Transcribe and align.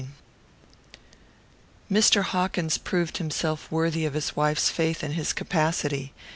X 0.01 0.09
Mr. 1.91 2.23
Hawkins 2.23 2.79
proved 2.79 3.17
himself 3.17 3.71
worthy 3.71 4.03
of 4.03 4.15
his 4.15 4.35
wife's 4.35 4.67
faith 4.71 5.03
in 5.03 5.11
his 5.11 5.31
capacity. 5.31 6.11